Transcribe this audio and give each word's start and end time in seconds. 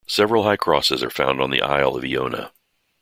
Several 0.07 0.41
high 0.45 0.57
crosses 0.57 1.03
are 1.03 1.11
found 1.11 1.39
on 1.39 1.51
the 1.51 1.61
Isle 1.61 1.95
of 1.95 2.03
Iona. 2.03 2.51